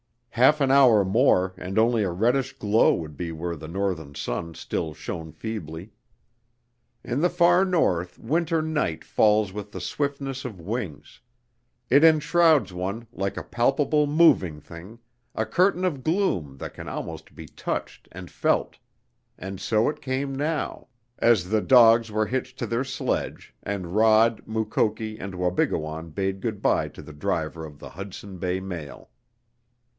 [0.31, 4.55] Half an hour more and only a reddish glow would be where the northern sun
[4.55, 5.91] still shone feebly.
[7.03, 11.19] In the far North winter night falls with the swiftness of wings;
[11.91, 14.97] it enshrouds one like a palpable, moving thing,
[15.35, 18.77] a curtain of gloom that can almost be touched and felt,
[19.37, 20.87] and so it came now,
[21.19, 26.59] as the dogs were hitched to their sledge and Rod, Mukoki and Wabigoon bade good
[26.63, 29.09] by to the driver of the Hudson Bay mail.